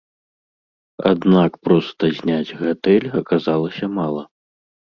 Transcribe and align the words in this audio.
Аднак 1.11 1.51
проста 1.69 2.03
зняць 2.21 2.55
гатэль 2.65 3.09
аказалася 3.21 3.85
мала. 4.01 4.23